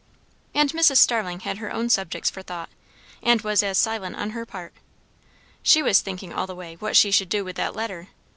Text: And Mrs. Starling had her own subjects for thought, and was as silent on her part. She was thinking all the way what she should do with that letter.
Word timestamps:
And 0.55 0.71
Mrs. 0.71 0.97
Starling 0.97 1.41
had 1.41 1.59
her 1.59 1.71
own 1.71 1.87
subjects 1.87 2.31
for 2.31 2.41
thought, 2.41 2.69
and 3.21 3.39
was 3.43 3.61
as 3.61 3.77
silent 3.77 4.15
on 4.15 4.31
her 4.31 4.47
part. 4.47 4.73
She 5.61 5.83
was 5.83 6.01
thinking 6.01 6.33
all 6.33 6.47
the 6.47 6.55
way 6.55 6.73
what 6.77 6.97
she 6.97 7.11
should 7.11 7.29
do 7.29 7.45
with 7.45 7.55
that 7.57 7.75
letter. 7.75 8.07